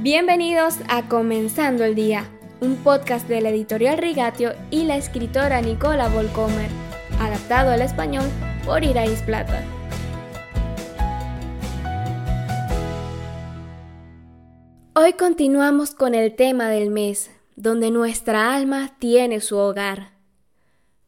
[0.00, 6.10] Bienvenidos a Comenzando el Día, un podcast de la editorial Rigatio y la escritora Nicola
[6.10, 6.68] Volcomer,
[7.18, 8.26] adaptado al español
[8.66, 9.64] por Irais Plata.
[14.94, 20.10] Hoy continuamos con el tema del mes, donde nuestra alma tiene su hogar.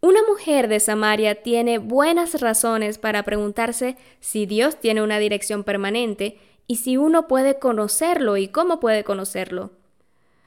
[0.00, 6.38] Una mujer de Samaria tiene buenas razones para preguntarse si Dios tiene una dirección permanente
[6.68, 9.72] y si uno puede conocerlo y cómo puede conocerlo.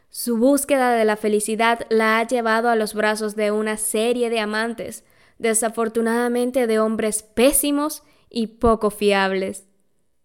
[0.09, 4.39] Su búsqueda de la felicidad la ha llevado a los brazos de una serie de
[4.39, 5.03] amantes,
[5.39, 9.65] desafortunadamente de hombres pésimos y poco fiables.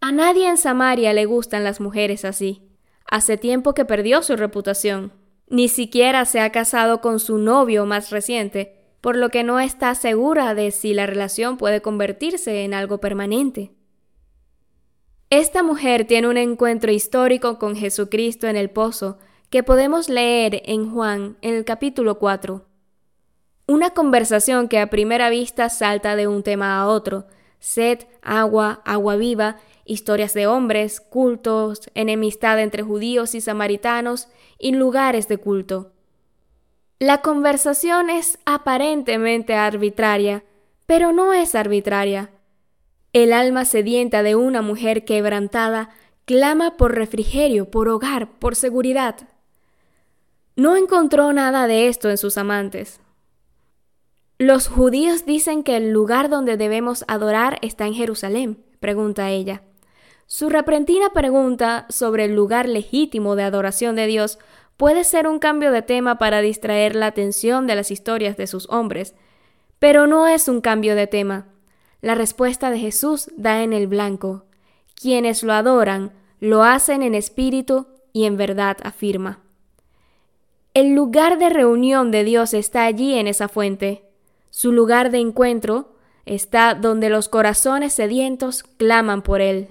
[0.01, 2.63] A nadie en Samaria le gustan las mujeres así.
[3.09, 5.13] Hace tiempo que perdió su reputación.
[5.49, 9.95] Ni siquiera se ha casado con su novio más reciente, por lo que no está
[9.95, 13.76] segura de si la relación puede convertirse en algo permanente.
[15.31, 19.19] Esta mujer tiene un encuentro histórico con Jesucristo en el pozo
[19.51, 22.65] que podemos leer en Juan en el capítulo 4.
[23.67, 27.27] Una conversación que a primera vista salta de un tema a otro,
[27.59, 34.29] sed, agua, agua viva, historias de hombres, cultos, enemistad entre judíos y samaritanos
[34.61, 35.91] y lugares de culto.
[37.01, 40.45] La conversación es aparentemente arbitraria,
[40.87, 42.31] pero no es arbitraria.
[43.17, 45.89] El alma sedienta de una mujer quebrantada
[46.27, 49.17] clama por refrigerio, por hogar, por seguridad.
[50.55, 53.01] No encontró nada de esto en sus amantes.
[54.37, 59.63] Los judíos dicen que el lugar donde debemos adorar está en Jerusalén, pregunta ella.
[60.27, 64.39] Su repentina pregunta sobre el lugar legítimo de adoración de Dios
[64.77, 68.69] puede ser un cambio de tema para distraer la atención de las historias de sus
[68.69, 69.15] hombres,
[69.79, 71.56] pero no es un cambio de tema.
[72.01, 74.45] La respuesta de Jesús da en el blanco.
[74.95, 79.41] Quienes lo adoran, lo hacen en espíritu y en verdad afirma.
[80.75, 84.05] El lugar de reunión de Dios está allí en esa fuente.
[84.51, 85.95] Su lugar de encuentro
[86.27, 89.69] está donde los corazones sedientos claman por Él.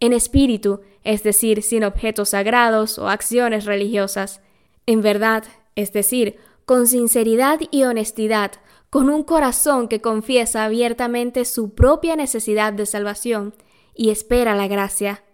[0.00, 4.40] En espíritu es decir, sin objetos sagrados o acciones religiosas.
[4.86, 5.44] En verdad,
[5.76, 8.52] es decir, con sinceridad y honestidad,
[8.94, 13.52] con un corazón que confiesa abiertamente su propia necesidad de salvación
[13.92, 15.24] y espera la gracia.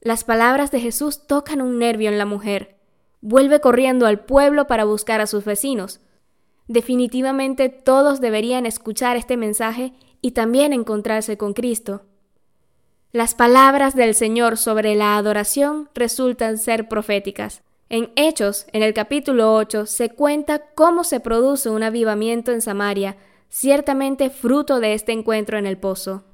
[0.00, 2.78] Las palabras de Jesús tocan un nervio en la mujer.
[3.20, 6.00] Vuelve corriendo al pueblo para buscar a sus vecinos.
[6.66, 12.06] Definitivamente todos deberían escuchar este mensaje y también encontrarse con Cristo.
[13.10, 17.62] Las palabras del Señor sobre la adoración resultan ser proféticas.
[17.92, 23.18] En Hechos, en el capítulo 8, se cuenta cómo se produce un avivamiento en Samaria,
[23.50, 26.24] ciertamente fruto de este encuentro en el pozo.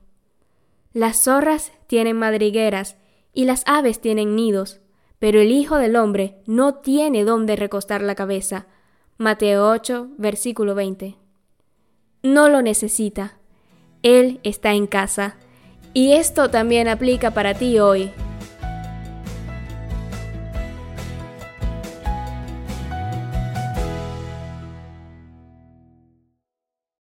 [0.92, 2.96] Las zorras tienen madrigueras
[3.34, 4.78] y las aves tienen nidos,
[5.18, 8.68] pero el Hijo del Hombre no tiene dónde recostar la cabeza.
[9.16, 11.16] Mateo 8, versículo 20.
[12.22, 13.36] No lo necesita.
[14.04, 15.34] Él está en casa
[15.92, 18.12] y esto también aplica para ti hoy.